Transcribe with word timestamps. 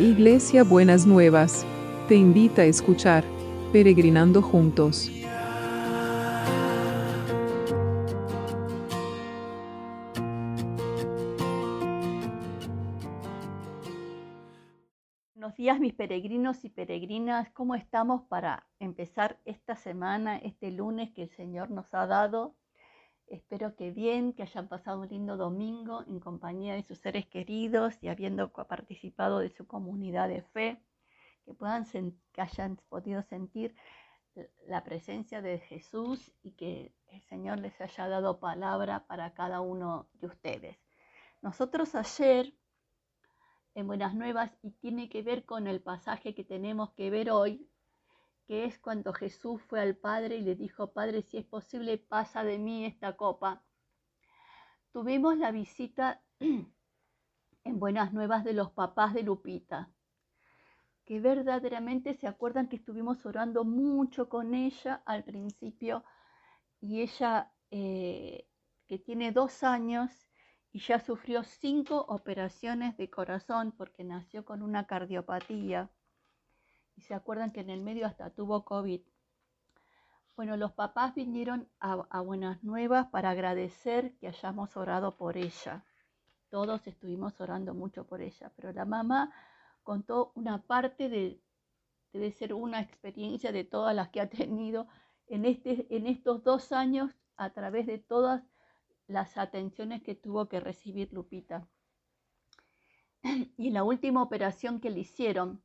Iglesia 0.00 0.64
Buenas 0.64 1.06
Nuevas, 1.06 1.66
te 2.08 2.14
invita 2.14 2.62
a 2.62 2.64
escuchar 2.64 3.22
Peregrinando 3.70 4.40
Juntos. 4.40 5.10
Buenos 15.34 15.54
días 15.58 15.78
mis 15.78 15.92
peregrinos 15.92 16.64
y 16.64 16.70
peregrinas, 16.70 17.50
¿cómo 17.50 17.74
estamos 17.74 18.22
para 18.22 18.66
empezar 18.78 19.38
esta 19.44 19.76
semana, 19.76 20.38
este 20.38 20.70
lunes 20.70 21.10
que 21.12 21.24
el 21.24 21.30
Señor 21.36 21.70
nos 21.70 21.92
ha 21.92 22.06
dado? 22.06 22.56
Espero 23.30 23.76
que 23.76 23.92
bien, 23.92 24.32
que 24.32 24.42
hayan 24.42 24.68
pasado 24.68 25.00
un 25.00 25.08
lindo 25.08 25.36
domingo 25.36 26.02
en 26.08 26.18
compañía 26.18 26.74
de 26.74 26.82
sus 26.82 26.98
seres 26.98 27.26
queridos 27.26 27.96
y 28.02 28.08
habiendo 28.08 28.52
participado 28.52 29.38
de 29.38 29.50
su 29.50 29.68
comunidad 29.68 30.28
de 30.28 30.42
fe, 30.42 30.82
que, 31.44 32.12
que 32.32 32.40
hayan 32.40 32.76
podido 32.88 33.22
sentir 33.22 33.76
la 34.66 34.82
presencia 34.82 35.42
de 35.42 35.60
Jesús 35.60 36.32
y 36.42 36.52
que 36.52 36.92
el 37.06 37.22
Señor 37.22 37.60
les 37.60 37.80
haya 37.80 38.08
dado 38.08 38.40
palabra 38.40 39.06
para 39.06 39.32
cada 39.32 39.60
uno 39.60 40.08
de 40.14 40.26
ustedes. 40.26 40.76
Nosotros 41.40 41.94
ayer 41.94 42.52
en 43.76 43.86
Buenas 43.86 44.12
Nuevas 44.14 44.50
y 44.62 44.72
tiene 44.72 45.08
que 45.08 45.22
ver 45.22 45.44
con 45.44 45.68
el 45.68 45.80
pasaje 45.80 46.34
que 46.34 46.42
tenemos 46.42 46.90
que 46.94 47.10
ver 47.10 47.30
hoy, 47.30 47.68
que 48.50 48.64
es 48.64 48.80
cuando 48.80 49.12
Jesús 49.12 49.62
fue 49.62 49.80
al 49.80 49.94
Padre 49.94 50.34
y 50.34 50.42
le 50.42 50.56
dijo, 50.56 50.92
Padre, 50.92 51.22
si 51.22 51.36
es 51.36 51.46
posible, 51.46 51.98
pasa 51.98 52.42
de 52.42 52.58
mí 52.58 52.84
esta 52.84 53.16
copa. 53.16 53.62
Tuvimos 54.90 55.38
la 55.38 55.52
visita 55.52 56.20
en 56.40 57.78
Buenas 57.78 58.12
Nuevas 58.12 58.42
de 58.42 58.52
los 58.52 58.72
papás 58.72 59.14
de 59.14 59.22
Lupita, 59.22 59.92
que 61.04 61.20
verdaderamente 61.20 62.14
se 62.14 62.26
acuerdan 62.26 62.68
que 62.68 62.74
estuvimos 62.74 63.24
orando 63.24 63.62
mucho 63.62 64.28
con 64.28 64.52
ella 64.52 65.00
al 65.06 65.22
principio 65.22 66.02
y 66.80 67.02
ella 67.02 67.52
eh, 67.70 68.48
que 68.88 68.98
tiene 68.98 69.30
dos 69.30 69.62
años 69.62 70.10
y 70.72 70.80
ya 70.80 70.98
sufrió 70.98 71.44
cinco 71.44 72.04
operaciones 72.08 72.96
de 72.96 73.10
corazón 73.10 73.70
porque 73.70 74.02
nació 74.02 74.44
con 74.44 74.60
una 74.60 74.88
cardiopatía 74.88 75.88
y 77.00 77.02
se 77.02 77.14
acuerdan 77.14 77.50
que 77.50 77.60
en 77.60 77.70
el 77.70 77.80
medio 77.80 78.06
hasta 78.06 78.28
tuvo 78.28 78.62
COVID. 78.62 79.00
Bueno, 80.36 80.58
los 80.58 80.72
papás 80.72 81.14
vinieron 81.14 81.66
a, 81.80 82.20
Buenas 82.20 82.62
Nuevas 82.62 83.06
para 83.06 83.30
agradecer 83.30 84.18
que 84.18 84.28
hayamos 84.28 84.76
orado 84.76 85.16
por 85.16 85.38
ella. 85.38 85.86
Todos 86.50 86.86
estuvimos 86.86 87.40
orando 87.40 87.72
mucho 87.72 88.06
por 88.06 88.20
ella, 88.20 88.52
pero 88.54 88.70
la 88.74 88.84
mamá 88.84 89.32
contó 89.82 90.32
una 90.34 90.60
parte 90.60 91.08
de, 91.08 91.40
debe 92.12 92.32
ser 92.32 92.52
una 92.52 92.82
experiencia 92.82 93.50
de 93.50 93.64
todas 93.64 93.96
las 93.96 94.10
que 94.10 94.20
ha 94.20 94.28
tenido 94.28 94.86
en, 95.26 95.46
este, 95.46 95.86
en 95.88 96.06
estos 96.06 96.44
dos 96.44 96.70
años 96.70 97.16
a 97.36 97.48
través 97.54 97.86
de 97.86 97.96
todas 97.96 98.42
las 99.06 99.38
atenciones 99.38 100.02
que 100.02 100.14
tuvo 100.14 100.50
que 100.50 100.60
recibir 100.60 101.10
Lupita. 101.14 101.66
Y 103.56 103.70
la 103.70 103.84
última 103.84 104.22
operación 104.22 104.80
que 104.80 104.90
le 104.90 105.00
hicieron, 105.00 105.62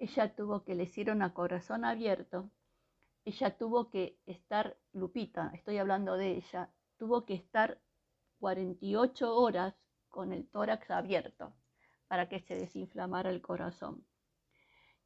ella 0.00 0.34
tuvo 0.34 0.64
que 0.64 0.74
le 0.74 0.84
hicieron 0.84 1.20
a 1.22 1.34
corazón 1.34 1.84
abierto, 1.84 2.50
ella 3.26 3.56
tuvo 3.56 3.90
que 3.90 4.18
estar, 4.24 4.78
Lupita, 4.92 5.52
estoy 5.54 5.76
hablando 5.76 6.16
de 6.16 6.38
ella, 6.38 6.70
tuvo 6.96 7.26
que 7.26 7.34
estar 7.34 7.78
48 8.38 9.36
horas 9.36 9.74
con 10.08 10.32
el 10.32 10.48
tórax 10.48 10.90
abierto 10.90 11.54
para 12.08 12.30
que 12.30 12.40
se 12.40 12.54
desinflamara 12.54 13.28
el 13.28 13.42
corazón. 13.42 14.06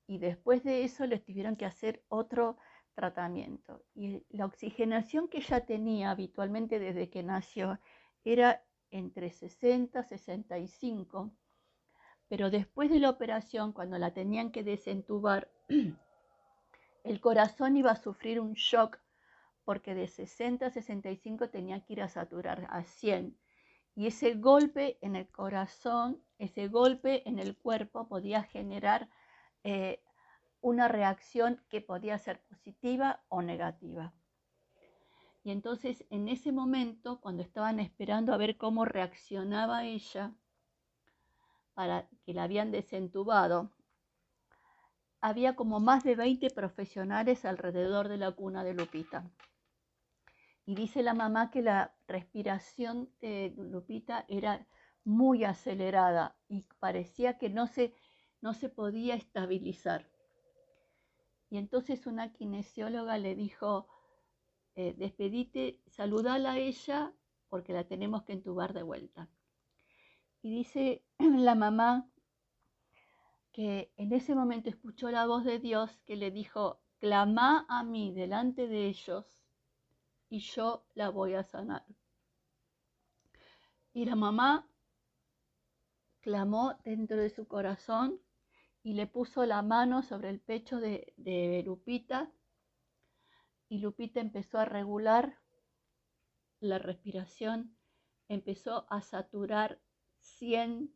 Y 0.06 0.18
después 0.18 0.62
de 0.62 0.84
eso 0.84 1.06
les 1.06 1.24
tuvieron 1.24 1.56
que 1.56 1.66
hacer 1.66 2.04
otro 2.08 2.56
tratamiento. 2.94 3.84
Y 3.94 4.24
la 4.30 4.46
oxigenación 4.46 5.28
que 5.28 5.38
ella 5.38 5.66
tenía 5.66 6.12
habitualmente 6.12 6.78
desde 6.78 7.10
que 7.10 7.24
nació 7.24 7.80
era 8.22 8.64
entre 8.90 9.32
60 9.32 10.00
y 10.00 10.04
65 10.04 11.32
pero 12.28 12.50
después 12.50 12.90
de 12.90 13.00
la 13.00 13.10
operación, 13.10 13.72
cuando 13.72 13.98
la 13.98 14.12
tenían 14.12 14.50
que 14.50 14.62
desentubar, 14.62 15.50
el 17.04 17.20
corazón 17.20 17.76
iba 17.76 17.92
a 17.92 17.96
sufrir 17.96 18.40
un 18.40 18.54
shock 18.54 18.98
porque 19.64 19.94
de 19.94 20.08
60 20.08 20.66
a 20.66 20.70
65 20.70 21.48
tenía 21.48 21.80
que 21.80 21.94
ir 21.94 22.02
a 22.02 22.08
saturar 22.08 22.66
a 22.70 22.84
100. 22.84 23.36
Y 23.96 24.06
ese 24.06 24.34
golpe 24.34 24.98
en 25.00 25.16
el 25.16 25.28
corazón, 25.28 26.22
ese 26.38 26.68
golpe 26.68 27.28
en 27.28 27.38
el 27.38 27.56
cuerpo 27.56 28.08
podía 28.08 28.42
generar 28.42 29.08
eh, 29.62 30.02
una 30.60 30.88
reacción 30.88 31.62
que 31.68 31.80
podía 31.80 32.18
ser 32.18 32.42
positiva 32.42 33.22
o 33.28 33.42
negativa. 33.42 34.12
Y 35.44 35.50
entonces 35.50 36.04
en 36.10 36.28
ese 36.28 36.52
momento, 36.52 37.20
cuando 37.20 37.42
estaban 37.42 37.78
esperando 37.78 38.32
a 38.32 38.38
ver 38.38 38.56
cómo 38.56 38.84
reaccionaba 38.84 39.84
ella, 39.84 40.32
para 41.74 42.08
que 42.24 42.32
la 42.32 42.44
habían 42.44 42.70
desentubado, 42.70 43.72
había 45.20 45.56
como 45.56 45.80
más 45.80 46.04
de 46.04 46.16
20 46.16 46.50
profesionales 46.50 47.44
alrededor 47.44 48.08
de 48.08 48.18
la 48.18 48.32
cuna 48.32 48.62
de 48.62 48.74
Lupita. 48.74 49.30
Y 50.66 50.74
dice 50.74 51.02
la 51.02 51.14
mamá 51.14 51.50
que 51.50 51.62
la 51.62 51.94
respiración 52.06 53.10
de 53.20 53.54
Lupita 53.56 54.24
era 54.28 54.66
muy 55.04 55.44
acelerada 55.44 56.36
y 56.48 56.64
parecía 56.78 57.38
que 57.38 57.50
no 57.50 57.66
se, 57.66 57.94
no 58.40 58.54
se 58.54 58.68
podía 58.68 59.14
estabilizar. 59.14 60.10
Y 61.50 61.58
entonces 61.58 62.06
una 62.06 62.32
kinesióloga 62.32 63.18
le 63.18 63.34
dijo, 63.34 63.86
eh, 64.74 64.94
despedite, 64.96 65.80
saludala 65.86 66.52
a 66.52 66.58
ella 66.58 67.12
porque 67.48 67.72
la 67.72 67.84
tenemos 67.84 68.24
que 68.24 68.32
entubar 68.32 68.72
de 68.72 68.82
vuelta. 68.82 69.28
Y 70.44 70.50
dice 70.50 71.02
la 71.18 71.54
mamá 71.54 72.06
que 73.50 73.90
en 73.96 74.12
ese 74.12 74.34
momento 74.34 74.68
escuchó 74.68 75.10
la 75.10 75.26
voz 75.26 75.42
de 75.42 75.58
Dios 75.58 76.02
que 76.04 76.16
le 76.16 76.30
dijo, 76.30 76.82
clama 76.98 77.64
a 77.66 77.82
mí 77.82 78.12
delante 78.12 78.68
de 78.68 78.88
ellos 78.88 79.24
y 80.28 80.40
yo 80.40 80.84
la 80.92 81.08
voy 81.08 81.32
a 81.32 81.44
sanar. 81.44 81.86
Y 83.94 84.04
la 84.04 84.16
mamá 84.16 84.68
clamó 86.20 86.78
dentro 86.84 87.16
de 87.16 87.30
su 87.30 87.48
corazón 87.48 88.20
y 88.82 88.92
le 88.92 89.06
puso 89.06 89.46
la 89.46 89.62
mano 89.62 90.02
sobre 90.02 90.28
el 90.28 90.40
pecho 90.40 90.78
de, 90.78 91.14
de 91.16 91.62
Lupita 91.64 92.30
y 93.70 93.78
Lupita 93.78 94.20
empezó 94.20 94.58
a 94.58 94.66
regular 94.66 95.38
la 96.60 96.78
respiración, 96.78 97.78
empezó 98.28 98.86
a 98.90 99.00
saturar 99.00 99.80
100 100.24 100.90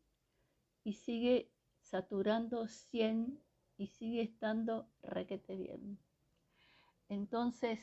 y 0.84 0.94
sigue 0.94 1.50
saturando 1.80 2.66
100 2.66 3.40
y 3.76 3.86
sigue 3.88 4.22
estando 4.22 4.88
requete 5.02 5.56
bien. 5.56 5.98
Entonces, 7.08 7.80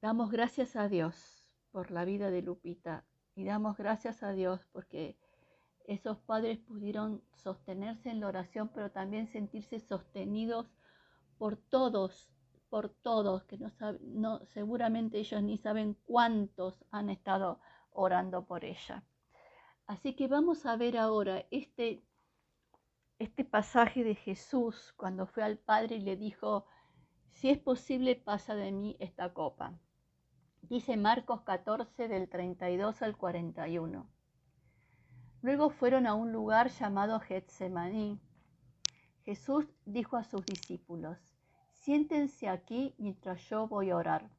damos 0.00 0.30
gracias 0.30 0.76
a 0.76 0.88
Dios 0.88 1.46
por 1.70 1.90
la 1.90 2.04
vida 2.04 2.30
de 2.30 2.42
Lupita 2.42 3.04
y 3.34 3.44
damos 3.44 3.76
gracias 3.76 4.22
a 4.22 4.32
Dios 4.32 4.66
porque 4.72 5.18
esos 5.86 6.18
padres 6.18 6.58
pudieron 6.58 7.22
sostenerse 7.34 8.10
en 8.10 8.20
la 8.20 8.28
oración, 8.28 8.70
pero 8.72 8.90
también 8.90 9.28
sentirse 9.28 9.78
sostenidos 9.78 10.66
por 11.38 11.56
todos, 11.56 12.30
por 12.70 12.88
todos, 12.88 13.44
que 13.44 13.58
no, 13.58 13.70
no 14.00 14.44
seguramente 14.46 15.18
ellos 15.18 15.42
ni 15.42 15.58
saben 15.58 15.94
cuántos 16.04 16.84
han 16.90 17.10
estado 17.10 17.60
orando 17.96 18.44
por 18.46 18.64
ella. 18.64 19.04
Así 19.86 20.14
que 20.14 20.28
vamos 20.28 20.66
a 20.66 20.76
ver 20.76 20.98
ahora 20.98 21.46
este, 21.50 22.02
este 23.18 23.44
pasaje 23.44 24.04
de 24.04 24.14
Jesús 24.14 24.92
cuando 24.96 25.26
fue 25.26 25.42
al 25.42 25.58
Padre 25.58 25.96
y 25.96 26.00
le 26.00 26.16
dijo, 26.16 26.66
si 27.30 27.50
es 27.50 27.58
posible, 27.58 28.16
pasa 28.16 28.54
de 28.54 28.72
mí 28.72 28.96
esta 28.98 29.32
copa. 29.34 29.78
Dice 30.62 30.96
Marcos 30.96 31.42
14 31.42 32.08
del 32.08 32.28
32 32.28 33.02
al 33.02 33.16
41. 33.16 34.08
Luego 35.42 35.70
fueron 35.70 36.06
a 36.06 36.14
un 36.14 36.32
lugar 36.32 36.70
llamado 36.70 37.20
Getsemaní. 37.20 38.18
Jesús 39.24 39.66
dijo 39.84 40.16
a 40.16 40.24
sus 40.24 40.44
discípulos, 40.44 41.18
siéntense 41.72 42.48
aquí 42.48 42.94
mientras 42.98 43.42
yo 43.48 43.68
voy 43.68 43.90
a 43.90 43.96
orar. 43.96 44.30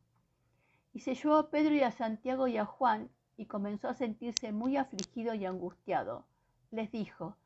Y 0.92 1.00
se 1.00 1.15
llevó 1.15 1.36
a 1.36 1.50
Pedro 1.50 1.75
y 1.75 1.81
a 1.81 1.92
Santiago 1.92 2.48
y 2.48 2.57
a 2.57 2.65
Juan 2.65 3.09
y 3.38 3.45
comenzó 3.45 3.88
a 3.88 3.94
sentirse 3.94 4.51
muy 4.51 4.75
afligido 4.75 5.34
y 5.36 5.45
angustiado. 5.45 6.25
Les 6.72 6.92
dijo, 6.92 7.38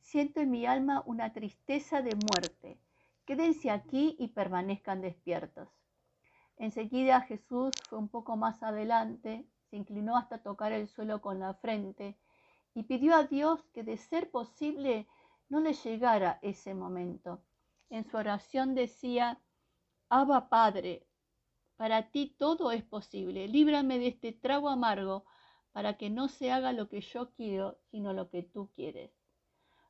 siento 0.00 0.40
en 0.40 0.50
mi 0.50 0.66
alma 0.66 1.02
una 1.06 1.32
tristeza 1.32 2.02
de 2.02 2.14
muerte. 2.14 2.78
Quédense 3.24 3.70
aquí 3.70 4.16
y 4.18 4.28
permanezcan 4.28 5.00
despiertos. 5.00 5.68
Enseguida 6.56 7.22
Jesús 7.22 7.72
fue 7.88 7.98
un 7.98 8.08
poco 8.08 8.36
más 8.36 8.62
adelante, 8.62 9.46
se 9.70 9.76
inclinó 9.76 10.16
hasta 10.16 10.42
tocar 10.42 10.72
el 10.72 10.88
suelo 10.88 11.22
con 11.22 11.40
la 11.40 11.54
frente 11.54 12.18
y 12.74 12.82
pidió 12.82 13.16
a 13.16 13.24
Dios 13.24 13.64
que 13.72 13.82
de 13.82 13.96
ser 13.96 14.30
posible 14.30 15.08
no 15.48 15.60
le 15.60 15.72
llegara 15.72 16.38
ese 16.42 16.74
momento. 16.74 17.42
En 17.88 18.04
su 18.04 18.16
oración 18.16 18.74
decía, 18.74 19.40
Abba 20.08 20.48
Padre, 20.48 21.06
para 21.80 22.10
ti 22.10 22.34
todo 22.36 22.72
es 22.72 22.84
posible, 22.84 23.48
líbrame 23.48 23.98
de 23.98 24.08
este 24.08 24.32
trago 24.32 24.68
amargo 24.68 25.24
para 25.72 25.96
que 25.96 26.10
no 26.10 26.28
se 26.28 26.52
haga 26.52 26.74
lo 26.74 26.90
que 26.90 27.00
yo 27.00 27.30
quiero, 27.30 27.78
sino 27.90 28.12
lo 28.12 28.28
que 28.28 28.42
tú 28.42 28.68
quieres. 28.76 29.10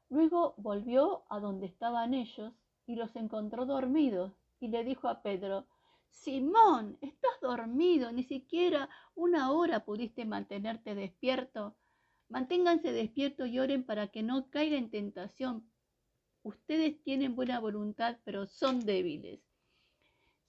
Luego 0.09 0.55
volvió 0.57 1.25
a 1.31 1.41
donde 1.41 1.67
estaban 1.67 2.15
ellos 2.15 2.53
y 2.87 2.95
los 2.95 3.17
encontró 3.17 3.67
dormidos 3.67 4.33
y 4.61 4.69
le 4.69 4.85
dijo 4.85 5.09
a 5.09 5.21
Pedro, 5.21 5.67
Simón, 6.11 6.97
estás 7.01 7.33
dormido, 7.43 8.13
ni 8.13 8.23
siquiera 8.23 8.89
una 9.17 9.51
hora 9.51 9.85
pudiste 9.85 10.25
mantenerte 10.25 10.95
despierto. 10.95 11.75
Manténganse 12.29 12.93
despiertos 12.93 13.49
y 13.49 13.59
oren 13.59 13.83
para 13.83 14.07
que 14.07 14.23
no 14.23 14.49
caiga 14.49 14.77
en 14.77 14.93
tentación. 14.93 15.69
Ustedes 16.45 17.03
tienen 17.03 17.35
buena 17.35 17.59
voluntad, 17.59 18.19
pero 18.23 18.47
son 18.47 18.79
débiles. 18.79 19.41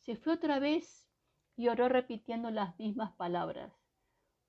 Se 0.02 0.16
fue 0.16 0.34
otra 0.34 0.60
vez 0.60 1.11
y 1.62 1.70
oró 1.70 1.90
repitiendo 1.90 2.50
las 2.50 2.76
mismas 2.80 3.14
palabras. 3.14 3.72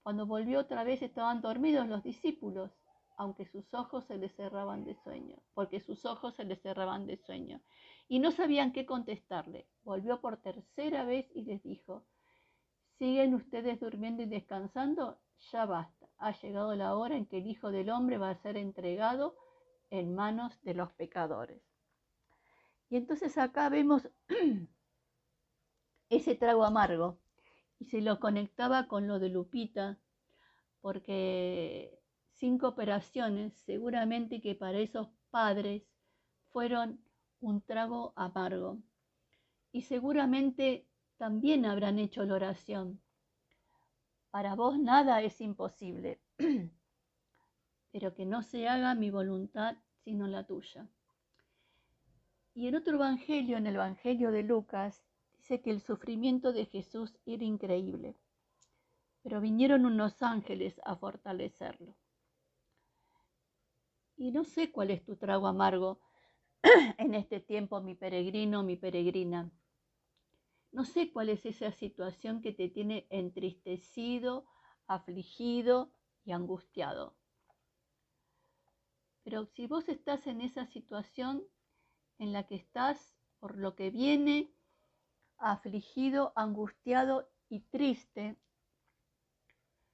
Cuando 0.02 0.24
volvió 0.24 0.60
otra 0.60 0.82
vez 0.82 1.02
estaban 1.02 1.42
dormidos 1.42 1.86
los 1.86 2.02
discípulos, 2.02 2.72
aunque 3.18 3.44
sus 3.44 3.74
ojos 3.74 4.06
se 4.06 4.16
les 4.16 4.34
cerraban 4.34 4.86
de 4.86 4.94
sueño, 4.94 5.36
porque 5.52 5.80
sus 5.80 6.06
ojos 6.06 6.34
se 6.36 6.44
les 6.44 6.62
cerraban 6.62 7.06
de 7.06 7.18
sueño 7.18 7.60
y 8.08 8.18
no 8.18 8.30
sabían 8.30 8.72
qué 8.72 8.86
contestarle. 8.86 9.68
Volvió 9.82 10.22
por 10.22 10.38
tercera 10.38 11.04
vez 11.04 11.30
y 11.34 11.42
les 11.42 11.62
dijo, 11.62 12.06
¿siguen 12.96 13.34
ustedes 13.34 13.78
durmiendo 13.78 14.22
y 14.22 14.26
descansando? 14.26 15.20
Ya 15.50 15.66
basta, 15.66 16.08
ha 16.16 16.32
llegado 16.40 16.74
la 16.74 16.96
hora 16.96 17.14
en 17.14 17.26
que 17.26 17.36
el 17.36 17.46
Hijo 17.46 17.70
del 17.70 17.90
Hombre 17.90 18.16
va 18.16 18.30
a 18.30 18.40
ser 18.40 18.56
entregado 18.56 19.36
en 19.90 20.14
manos 20.14 20.58
de 20.62 20.72
los 20.72 20.90
pecadores. 20.94 21.60
Y 22.88 22.96
entonces 22.96 23.36
acá 23.36 23.68
vemos 23.68 24.08
ese 26.12 26.34
trago 26.34 26.64
amargo 26.64 27.18
y 27.78 27.86
se 27.86 28.02
lo 28.02 28.20
conectaba 28.20 28.86
con 28.86 29.08
lo 29.08 29.18
de 29.18 29.30
Lupita, 29.30 29.98
porque 30.82 31.98
cinco 32.34 32.68
operaciones 32.68 33.54
seguramente 33.64 34.42
que 34.42 34.54
para 34.54 34.78
esos 34.78 35.08
padres 35.30 35.82
fueron 36.50 37.02
un 37.40 37.62
trago 37.62 38.12
amargo. 38.14 38.78
Y 39.72 39.82
seguramente 39.82 40.86
también 41.16 41.64
habrán 41.64 41.98
hecho 41.98 42.24
la 42.24 42.34
oración. 42.34 43.00
Para 44.30 44.54
vos 44.54 44.78
nada 44.78 45.22
es 45.22 45.40
imposible, 45.40 46.20
pero 47.90 48.14
que 48.14 48.26
no 48.26 48.42
se 48.42 48.68
haga 48.68 48.94
mi 48.94 49.10
voluntad 49.10 49.76
sino 50.04 50.26
la 50.26 50.44
tuya. 50.44 50.86
Y 52.54 52.66
en 52.66 52.74
otro 52.74 52.96
evangelio, 52.96 53.56
en 53.56 53.66
el 53.66 53.76
Evangelio 53.76 54.30
de 54.30 54.42
Lucas, 54.42 55.02
dice 55.42 55.60
que 55.60 55.72
el 55.72 55.80
sufrimiento 55.80 56.52
de 56.52 56.66
Jesús 56.66 57.18
era 57.26 57.42
increíble, 57.42 58.16
pero 59.22 59.40
vinieron 59.40 59.84
unos 59.86 60.22
ángeles 60.22 60.80
a 60.84 60.94
fortalecerlo. 60.94 61.96
Y 64.16 64.30
no 64.30 64.44
sé 64.44 64.70
cuál 64.70 64.92
es 64.92 65.04
tu 65.04 65.16
trago 65.16 65.48
amargo, 65.48 66.00
en 66.96 67.14
este 67.14 67.40
tiempo, 67.40 67.80
mi 67.80 67.96
peregrino, 67.96 68.62
mi 68.62 68.76
peregrina. 68.76 69.50
No 70.70 70.84
sé 70.84 71.10
cuál 71.10 71.28
es 71.28 71.44
esa 71.44 71.72
situación 71.72 72.40
que 72.40 72.52
te 72.52 72.68
tiene 72.68 73.08
entristecido, 73.10 74.46
afligido 74.86 75.92
y 76.24 76.30
angustiado. 76.30 77.16
Pero 79.24 79.46
si 79.46 79.66
vos 79.66 79.88
estás 79.88 80.24
en 80.28 80.40
esa 80.40 80.66
situación 80.66 81.42
en 82.20 82.32
la 82.32 82.46
que 82.46 82.54
estás 82.54 83.16
por 83.40 83.58
lo 83.58 83.74
que 83.74 83.90
viene, 83.90 84.52
afligido, 85.38 86.32
angustiado 86.36 87.30
y 87.48 87.60
triste, 87.60 88.36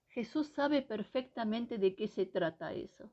Jesús 0.08 0.48
sabe 0.48 0.82
perfectamente 0.82 1.78
de 1.78 1.94
qué 1.94 2.08
se 2.08 2.26
trata 2.26 2.72
eso, 2.72 3.10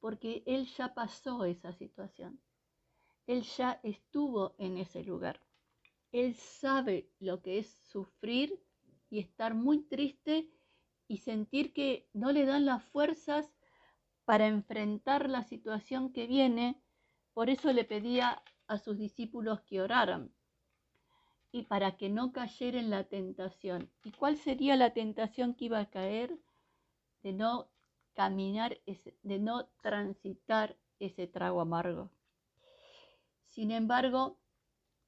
porque 0.00 0.42
Él 0.46 0.66
ya 0.66 0.94
pasó 0.94 1.44
esa 1.44 1.72
situación. 1.72 2.40
Él 3.26 3.42
ya 3.42 3.80
estuvo 3.82 4.54
en 4.58 4.78
ese 4.78 5.04
lugar. 5.04 5.40
Él 6.12 6.34
sabe 6.34 7.10
lo 7.18 7.42
que 7.42 7.58
es 7.58 7.68
sufrir 7.90 8.58
y 9.10 9.18
estar 9.18 9.54
muy 9.54 9.82
triste 9.82 10.50
y 11.08 11.18
sentir 11.18 11.74
que 11.74 12.08
no 12.14 12.32
le 12.32 12.46
dan 12.46 12.64
las 12.64 12.82
fuerzas 12.84 13.52
para 14.24 14.46
enfrentar 14.46 15.28
la 15.28 15.42
situación 15.42 16.12
que 16.12 16.26
viene. 16.26 16.82
Por 17.34 17.50
eso 17.50 17.72
le 17.72 17.84
pedía 17.84 18.42
a 18.66 18.78
sus 18.78 18.96
discípulos 18.96 19.60
que 19.62 19.82
oraran 19.82 20.32
y 21.50 21.62
para 21.62 21.96
que 21.96 22.08
no 22.08 22.32
cayera 22.32 22.78
en 22.78 22.90
la 22.90 23.04
tentación. 23.04 23.90
¿Y 24.04 24.12
cuál 24.12 24.36
sería 24.36 24.76
la 24.76 24.92
tentación 24.92 25.54
que 25.54 25.66
iba 25.66 25.80
a 25.80 25.90
caer? 25.90 26.38
De 27.22 27.32
no 27.32 27.68
caminar, 28.14 28.78
de 29.22 29.38
no 29.38 29.66
transitar 29.82 30.76
ese 30.98 31.26
trago 31.26 31.60
amargo. 31.60 32.10
Sin 33.46 33.70
embargo, 33.70 34.38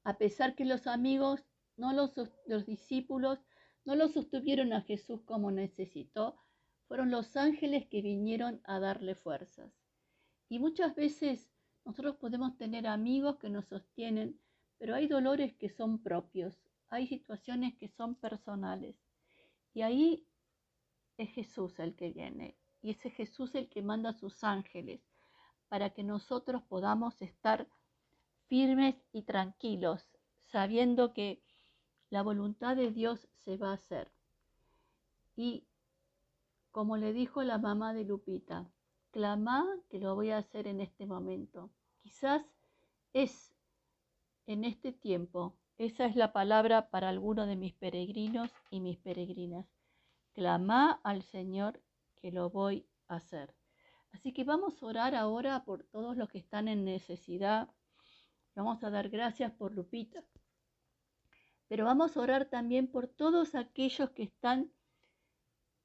a 0.03 0.17
pesar 0.17 0.55
que 0.55 0.65
los 0.65 0.87
amigos, 0.87 1.43
no 1.77 1.93
los, 1.93 2.13
los 2.47 2.65
discípulos, 2.65 3.39
no 3.85 3.95
lo 3.95 4.07
sostuvieron 4.07 4.73
a 4.73 4.81
Jesús 4.81 5.21
como 5.23 5.51
necesitó, 5.51 6.37
fueron 6.87 7.11
los 7.11 7.37
ángeles 7.37 7.87
que 7.87 8.01
vinieron 8.01 8.61
a 8.63 8.79
darle 8.79 9.15
fuerzas. 9.15 9.71
Y 10.49 10.59
muchas 10.59 10.95
veces 10.95 11.49
nosotros 11.85 12.17
podemos 12.17 12.57
tener 12.57 12.87
amigos 12.87 13.37
que 13.37 13.49
nos 13.49 13.65
sostienen, 13.65 14.39
pero 14.81 14.95
hay 14.95 15.05
dolores 15.05 15.53
que 15.57 15.69
son 15.69 15.99
propios, 16.01 16.57
hay 16.89 17.05
situaciones 17.05 17.75
que 17.77 17.87
son 17.87 18.15
personales. 18.15 18.95
Y 19.75 19.83
ahí 19.83 20.25
es 21.17 21.29
Jesús 21.29 21.77
el 21.77 21.95
que 21.95 22.09
viene, 22.09 22.57
y 22.81 22.89
es 22.89 22.99
Jesús 23.13 23.53
el 23.53 23.69
que 23.69 23.83
manda 23.83 24.09
a 24.09 24.13
sus 24.13 24.43
ángeles 24.43 24.99
para 25.69 25.91
que 25.91 26.03
nosotros 26.03 26.63
podamos 26.63 27.21
estar 27.21 27.67
firmes 28.47 28.95
y 29.13 29.21
tranquilos, 29.21 30.03
sabiendo 30.47 31.13
que 31.13 31.43
la 32.09 32.23
voluntad 32.23 32.75
de 32.75 32.89
Dios 32.89 33.27
se 33.35 33.57
va 33.57 33.69
a 33.69 33.75
hacer. 33.75 34.11
Y 35.35 35.67
como 36.71 36.97
le 36.97 37.13
dijo 37.13 37.43
la 37.43 37.59
mamá 37.59 37.93
de 37.93 38.03
Lupita, 38.03 38.67
clama 39.11 39.63
que 39.91 39.99
lo 39.99 40.15
voy 40.15 40.31
a 40.31 40.39
hacer 40.39 40.65
en 40.65 40.81
este 40.81 41.05
momento. 41.05 41.69
Quizás 42.01 42.43
es 43.13 43.50
en 44.47 44.63
este 44.63 44.91
tiempo, 44.91 45.57
esa 45.77 46.05
es 46.05 46.15
la 46.15 46.33
palabra 46.33 46.89
para 46.89 47.09
algunos 47.09 47.47
de 47.47 47.55
mis 47.55 47.73
peregrinos 47.73 48.51
y 48.69 48.79
mis 48.79 48.97
peregrinas. 48.97 49.65
Clama 50.33 50.99
al 51.03 51.23
Señor 51.23 51.81
que 52.15 52.31
lo 52.31 52.49
voy 52.49 52.87
a 53.07 53.15
hacer. 53.15 53.53
Así 54.11 54.33
que 54.33 54.43
vamos 54.43 54.81
a 54.81 54.85
orar 54.85 55.15
ahora 55.15 55.63
por 55.63 55.83
todos 55.83 56.17
los 56.17 56.29
que 56.29 56.37
están 56.39 56.67
en 56.67 56.85
necesidad, 56.85 57.69
Vamos 58.55 58.83
a 58.83 58.89
dar 58.89 59.09
gracias 59.09 59.51
por 59.53 59.73
Lupita. 59.73 60.23
Pero 61.67 61.85
vamos 61.85 62.17
a 62.17 62.21
orar 62.21 62.45
también 62.45 62.87
por 62.87 63.07
todos 63.07 63.55
aquellos 63.55 64.09
que 64.11 64.23
están 64.23 64.71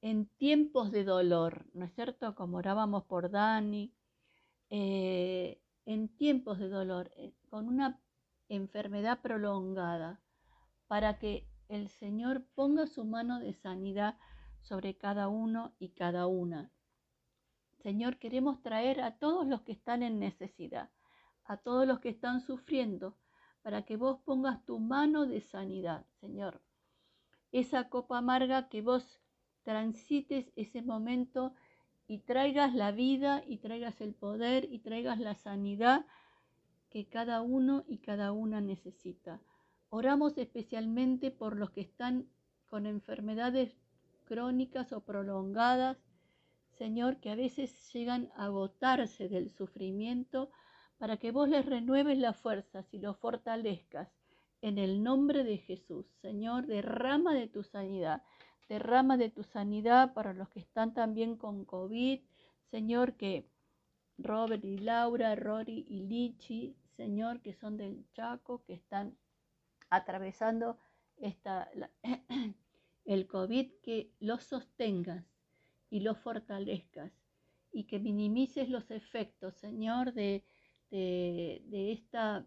en 0.00 0.26
tiempos 0.36 0.90
de 0.90 1.04
dolor, 1.04 1.66
¿no 1.74 1.84
es 1.84 1.94
cierto? 1.94 2.34
Como 2.34 2.58
orábamos 2.58 3.04
por 3.04 3.30
Dani, 3.30 3.94
eh, 4.68 5.60
en 5.84 6.08
tiempos 6.16 6.58
de 6.58 6.68
dolor, 6.68 7.12
eh, 7.16 7.32
con 7.48 7.68
una 7.68 8.00
enfermedad 8.48 9.20
prolongada, 9.20 10.20
para 10.86 11.18
que 11.18 11.48
el 11.68 11.88
Señor 11.88 12.44
ponga 12.54 12.86
su 12.86 13.04
mano 13.04 13.40
de 13.40 13.52
sanidad 13.52 14.18
sobre 14.60 14.96
cada 14.96 15.28
uno 15.28 15.74
y 15.78 15.90
cada 15.90 16.26
una. 16.26 16.70
Señor, 17.82 18.18
queremos 18.18 18.62
traer 18.62 19.00
a 19.00 19.18
todos 19.18 19.46
los 19.46 19.62
que 19.62 19.72
están 19.72 20.02
en 20.02 20.18
necesidad 20.18 20.90
a 21.46 21.56
todos 21.56 21.86
los 21.86 22.00
que 22.00 22.08
están 22.08 22.40
sufriendo, 22.40 23.16
para 23.62 23.82
que 23.82 23.96
vos 23.96 24.18
pongas 24.24 24.64
tu 24.64 24.78
mano 24.78 25.26
de 25.26 25.40
sanidad, 25.40 26.06
Señor. 26.20 26.62
Esa 27.52 27.88
copa 27.88 28.18
amarga 28.18 28.68
que 28.68 28.82
vos 28.82 29.20
transites 29.62 30.52
ese 30.56 30.82
momento 30.82 31.54
y 32.06 32.20
traigas 32.20 32.74
la 32.74 32.92
vida 32.92 33.42
y 33.46 33.58
traigas 33.58 34.00
el 34.00 34.14
poder 34.14 34.68
y 34.70 34.80
traigas 34.80 35.18
la 35.18 35.34
sanidad 35.34 36.06
que 36.90 37.08
cada 37.08 37.42
uno 37.42 37.84
y 37.86 37.98
cada 37.98 38.32
una 38.32 38.60
necesita. 38.60 39.40
Oramos 39.90 40.38
especialmente 40.38 41.30
por 41.30 41.56
los 41.56 41.70
que 41.70 41.80
están 41.80 42.28
con 42.66 42.86
enfermedades 42.86 43.76
crónicas 44.24 44.92
o 44.92 45.00
prolongadas, 45.00 45.98
Señor, 46.78 47.18
que 47.20 47.30
a 47.30 47.36
veces 47.36 47.92
llegan 47.92 48.30
a 48.36 48.46
agotarse 48.46 49.28
del 49.28 49.50
sufrimiento 49.50 50.50
para 50.98 51.16
que 51.16 51.30
vos 51.30 51.48
les 51.48 51.64
renueves 51.64 52.18
las 52.18 52.36
fuerzas 52.36 52.92
y 52.92 52.98
los 52.98 53.16
fortalezcas. 53.18 54.08
En 54.62 54.78
el 54.78 55.02
nombre 55.02 55.44
de 55.44 55.58
Jesús, 55.58 56.06
Señor, 56.20 56.66
derrama 56.66 57.34
de 57.34 57.46
tu 57.46 57.62
sanidad, 57.62 58.22
derrama 58.68 59.16
de 59.16 59.30
tu 59.30 59.42
sanidad 59.44 60.12
para 60.14 60.32
los 60.32 60.48
que 60.48 60.60
están 60.60 60.92
también 60.94 61.36
con 61.36 61.64
COVID, 61.64 62.20
Señor, 62.70 63.16
que 63.16 63.48
Robert 64.18 64.64
y 64.64 64.78
Laura, 64.78 65.34
Rory 65.34 65.84
y 65.88 66.00
Lichi, 66.02 66.76
Señor, 66.96 67.42
que 67.42 67.52
son 67.52 67.76
del 67.76 68.06
Chaco, 68.12 68.64
que 68.64 68.74
están 68.74 69.16
atravesando 69.90 70.78
esta, 71.16 71.70
el 73.04 73.26
COVID, 73.26 73.72
que 73.82 74.12
los 74.20 74.44
sostengas 74.44 75.24
y 75.90 76.00
los 76.00 76.18
fortalezcas 76.18 77.12
y 77.72 77.84
que 77.84 77.98
minimices 77.98 78.68
los 78.68 78.90
efectos, 78.90 79.54
Señor, 79.54 80.14
de, 80.14 80.44
de, 80.90 81.92
esta 81.92 82.46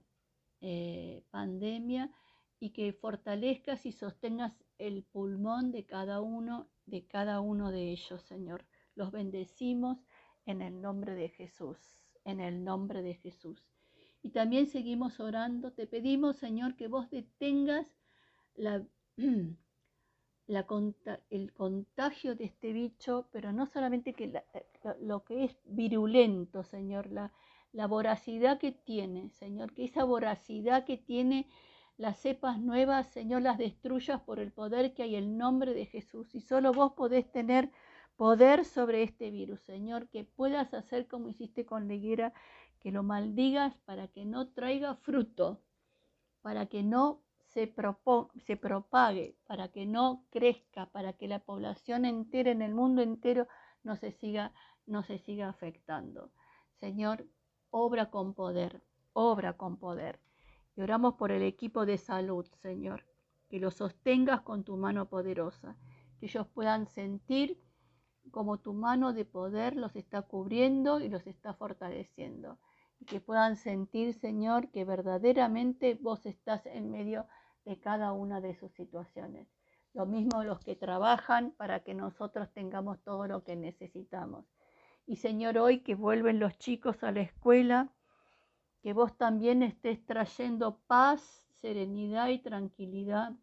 eh, 0.62 1.24
pandemia 1.30 2.12
y 2.60 2.72
que 2.72 2.94
fortalezcas 2.94 3.86
y 3.86 3.92
sostengas 3.92 4.54
el 4.78 5.04
pulmón 5.04 5.72
de 5.72 5.86
cada 5.86 6.20
uno, 6.20 6.70
de 6.86 7.06
cada 7.06 7.42
uno 7.42 7.72
de 7.72 7.92
ellos, 7.92 8.24
Señor. 8.24 8.66
Los 8.96 9.12
bendecimos 9.12 10.00
en 10.46 10.62
el 10.62 10.82
nombre 10.82 11.16
de 11.16 11.30
Jesús, 11.30 11.78
en 12.26 12.40
el 12.40 12.64
nombre 12.64 13.02
de 13.02 13.16
Jesús. 13.16 13.64
Y 14.22 14.30
también 14.32 14.68
seguimos 14.68 15.20
orando. 15.20 15.72
Te 15.72 15.88
pedimos, 15.88 16.38
Señor, 16.38 16.76
que 16.76 16.88
vos 16.88 17.10
detengas 17.10 17.88
la, 18.56 18.84
la, 20.48 20.68
el 21.30 21.54
contagio 21.54 22.36
de 22.36 22.46
este 22.46 22.74
bicho, 22.74 23.30
pero 23.32 23.54
no 23.54 23.66
solamente 23.66 24.14
que 24.14 24.44
lo 25.02 25.24
que 25.24 25.46
es 25.46 25.58
virulento, 25.66 26.64
Señor, 26.64 27.12
la, 27.12 27.32
la 27.72 27.88
voracidad 27.88 28.60
que 28.60 28.72
tiene, 28.72 29.30
Señor, 29.30 29.74
que 29.74 29.86
esa 29.86 30.04
voracidad 30.04 30.86
que 30.86 30.98
tiene 30.98 31.48
las 31.98 32.20
cepas 32.20 32.60
nuevas, 32.60 33.08
Señor, 33.10 33.42
las 33.42 33.58
destruyas 33.58 34.22
por 34.22 34.40
el 34.40 34.52
poder 34.52 34.94
que 34.94 35.04
hay 35.04 35.16
en 35.16 35.24
el 35.26 35.38
nombre 35.38 35.74
de 35.74 35.86
Jesús. 35.86 36.34
Y 36.34 36.42
solo 36.42 36.72
vos 36.72 36.94
podés 36.94 37.30
tener 37.32 37.70
poder 38.20 38.66
sobre 38.66 39.04
este 39.04 39.32
virus, 39.32 39.62
Señor, 39.62 40.10
que 40.10 40.26
puedas 40.26 40.74
hacer 40.74 41.08
como 41.08 41.30
hiciste 41.30 41.66
con 41.66 41.88
la 41.88 41.94
higuera, 41.94 42.34
que 42.82 42.92
lo 42.92 43.02
maldigas 43.02 43.78
para 43.86 44.10
que 44.10 44.26
no 44.26 44.50
traiga 44.50 44.96
fruto, 44.96 45.62
para 46.42 46.66
que 46.66 46.84
no 46.84 47.22
se, 47.46 47.74
se 48.46 48.58
propague, 48.58 49.38
para 49.48 49.70
que 49.70 49.86
no 49.86 50.26
crezca, 50.32 50.88
para 50.88 51.14
que 51.14 51.30
la 51.30 51.40
población 51.40 52.04
entera 52.04 52.52
en 52.52 52.62
el 52.62 52.76
mundo 52.76 53.02
entero 53.02 53.48
no 53.84 53.96
se 53.96 54.12
siga, 54.12 54.52
no 54.86 55.02
se 55.04 55.18
siga 55.20 55.48
afectando. 55.48 56.30
Señor, 56.74 57.26
obra 57.70 58.10
con 58.10 58.34
poder, 58.34 58.82
obra 59.14 59.54
con 59.54 59.78
poder. 59.78 60.20
Y 60.76 60.82
oramos 60.82 61.14
por 61.14 61.32
el 61.32 61.42
equipo 61.42 61.86
de 61.86 61.98
salud, 61.98 62.46
Señor, 62.62 63.06
que 63.48 63.60
lo 63.60 63.72
sostengas 63.72 64.42
con 64.42 64.66
tu 64.66 64.76
mano 64.76 65.08
poderosa, 65.08 65.78
que 66.20 66.26
ellos 66.26 66.48
puedan 66.48 66.86
sentir 66.86 67.58
como 68.30 68.60
tu 68.60 68.74
mano 68.74 69.14
de 69.14 69.26
poder 69.26 69.76
los 69.76 69.96
está 69.96 70.22
cubriendo 70.22 71.00
y 71.00 71.10
los 71.10 71.28
está 71.28 71.54
fortaleciendo. 71.54 72.58
Y 73.00 73.06
que 73.06 73.22
puedan 73.22 73.56
sentir, 73.56 74.14
Señor, 74.14 74.70
que 74.72 74.86
verdaderamente 74.86 75.98
vos 76.02 76.26
estás 76.26 76.66
en 76.66 76.92
medio 76.92 77.28
de 77.66 77.80
cada 77.80 78.14
una 78.14 78.42
de 78.42 78.56
sus 78.56 78.72
situaciones. 78.74 79.48
Lo 79.94 80.06
mismo 80.06 80.44
los 80.44 80.60
que 80.60 80.76
trabajan 80.76 81.52
para 81.52 81.84
que 81.84 81.94
nosotros 81.94 82.52
tengamos 82.54 83.02
todo 83.04 83.28
lo 83.28 83.44
que 83.44 83.56
necesitamos. 83.56 84.46
Y 85.06 85.18
Señor, 85.18 85.58
hoy 85.58 85.80
que 85.80 85.96
vuelven 85.96 86.40
los 86.40 86.58
chicos 86.58 87.04
a 87.04 87.12
la 87.12 87.22
escuela, 87.22 87.90
que 88.82 88.94
vos 88.94 89.18
también 89.18 89.64
estés 89.64 90.06
trayendo 90.06 90.80
paz, 90.88 91.44
serenidad 91.50 92.30
y 92.30 92.40
tranquilidad 92.40 93.34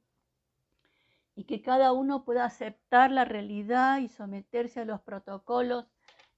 y 1.36 1.44
que 1.44 1.62
cada 1.62 1.92
uno 1.92 2.24
pueda 2.24 2.44
aceptar 2.44 3.12
la 3.12 3.24
realidad 3.24 4.00
y 4.00 4.08
someterse 4.08 4.80
a 4.80 4.84
los 4.84 5.00
protocolos 5.02 5.86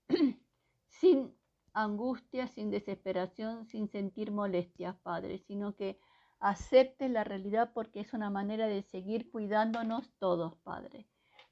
sin 0.89 1.35
angustia, 1.73 2.49
sin 2.49 2.71
desesperación, 2.71 3.65
sin 3.65 3.89
sentir 3.89 4.33
molestias, 4.33 4.97
Padre, 4.97 5.39
sino 5.39 5.75
que 5.77 5.99
acepte 6.41 7.09
la 7.09 7.25
realidad 7.25 7.71
porque 7.73 8.01
es 8.01 8.13
una 8.13 8.29
manera 8.29 8.67
de 8.67 8.83
seguir 8.83 9.31
cuidándonos 9.31 10.13
todos, 10.19 10.57
Padre. 10.57 11.09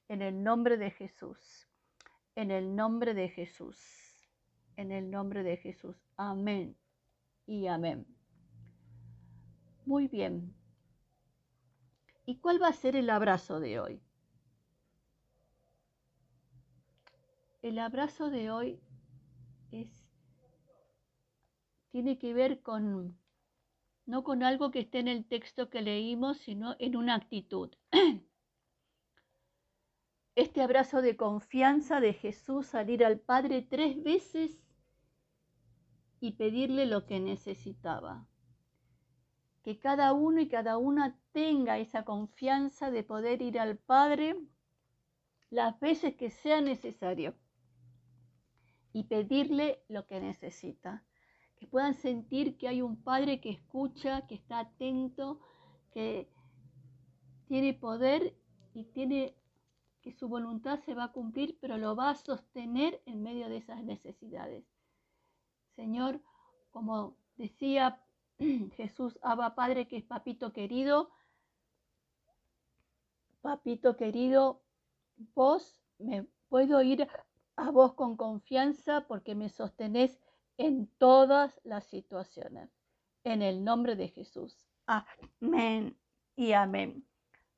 En 0.08 0.20
el 0.20 0.42
nombre 0.42 0.76
de 0.76 0.90
Jesús 0.90 1.66
en 2.36 2.50
el 2.50 2.76
nombre 2.76 3.14
de 3.14 3.28
Jesús. 3.30 3.78
En 4.76 4.92
el 4.92 5.10
nombre 5.10 5.42
de 5.42 5.56
Jesús. 5.56 5.96
Amén 6.16 6.76
y 7.46 7.66
amén. 7.66 8.06
Muy 9.86 10.06
bien. 10.06 10.54
¿Y 12.26 12.38
cuál 12.38 12.60
va 12.60 12.68
a 12.68 12.72
ser 12.72 12.96
el 12.96 13.08
abrazo 13.08 13.60
de 13.60 13.78
hoy? 13.78 14.02
El 17.62 17.78
abrazo 17.78 18.30
de 18.30 18.50
hoy 18.50 18.80
es 19.70 20.04
tiene 21.90 22.18
que 22.18 22.34
ver 22.34 22.62
con 22.62 23.16
no 24.06 24.22
con 24.22 24.42
algo 24.42 24.70
que 24.70 24.80
esté 24.80 24.98
en 24.98 25.08
el 25.08 25.24
texto 25.24 25.70
que 25.70 25.82
leímos, 25.82 26.38
sino 26.38 26.76
en 26.78 26.96
una 26.96 27.14
actitud. 27.14 27.70
este 30.34 30.62
abrazo 30.62 31.02
de 31.02 31.16
confianza 31.16 32.00
de 32.00 32.12
Jesús 32.12 32.66
salir 32.66 33.04
al 33.04 33.20
Padre 33.20 33.62
tres 33.62 34.02
veces 34.02 34.60
y 36.20 36.32
pedirle 36.32 36.86
lo 36.86 37.06
que 37.06 37.20
necesitaba. 37.20 38.26
Que 39.66 39.80
cada 39.80 40.12
uno 40.12 40.40
y 40.40 40.48
cada 40.48 40.78
una 40.78 41.18
tenga 41.32 41.76
esa 41.78 42.04
confianza 42.04 42.92
de 42.92 43.02
poder 43.02 43.42
ir 43.42 43.58
al 43.58 43.78
Padre 43.78 44.36
las 45.50 45.80
veces 45.80 46.14
que 46.14 46.30
sea 46.30 46.60
necesario 46.60 47.34
y 48.92 49.02
pedirle 49.08 49.82
lo 49.88 50.06
que 50.06 50.20
necesita. 50.20 51.02
Que 51.58 51.66
puedan 51.66 51.94
sentir 51.94 52.56
que 52.58 52.68
hay 52.68 52.80
un 52.80 53.02
Padre 53.02 53.40
que 53.40 53.50
escucha, 53.50 54.28
que 54.28 54.36
está 54.36 54.60
atento, 54.60 55.40
que 55.92 56.30
tiene 57.48 57.74
poder 57.74 58.36
y 58.72 58.84
tiene 58.84 59.34
que 60.00 60.12
su 60.12 60.28
voluntad 60.28 60.78
se 60.84 60.94
va 60.94 61.06
a 61.06 61.12
cumplir, 61.12 61.58
pero 61.60 61.76
lo 61.76 61.96
va 61.96 62.10
a 62.10 62.14
sostener 62.14 63.02
en 63.04 63.20
medio 63.20 63.48
de 63.48 63.56
esas 63.56 63.82
necesidades. 63.82 64.64
Señor, 65.74 66.20
como 66.70 67.16
decía 67.36 68.05
Jesús, 68.76 69.18
Abba 69.22 69.54
Padre, 69.54 69.88
que 69.88 69.96
es 69.96 70.04
papito 70.04 70.52
querido, 70.52 71.10
papito 73.42 73.96
querido, 73.96 74.62
vos 75.34 75.80
me 75.98 76.26
puedo 76.48 76.82
ir 76.82 77.08
a 77.56 77.70
vos 77.70 77.94
con 77.94 78.16
confianza 78.16 79.06
porque 79.06 79.34
me 79.34 79.48
sostenés 79.48 80.20
en 80.58 80.88
todas 80.98 81.60
las 81.64 81.84
situaciones. 81.84 82.70
En 83.24 83.42
el 83.42 83.64
nombre 83.64 83.96
de 83.96 84.08
Jesús. 84.08 84.66
Amén 84.86 85.98
y 86.36 86.52
amén. 86.52 87.04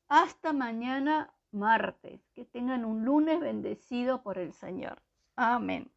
Hasta 0.09 0.53
mañana 0.53 1.35
martes. 1.51 2.31
Que 2.35 2.45
tengan 2.45 2.85
un 2.85 3.05
lunes 3.05 3.41
bendecido 3.41 4.23
por 4.23 4.39
el 4.39 4.53
Señor. 4.53 5.03
Amén. 5.37 5.91